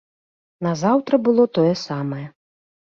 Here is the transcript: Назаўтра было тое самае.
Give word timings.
Назаўтра 0.69 1.21
было 1.29 1.43
тое 1.59 1.73
самае. 1.87 2.27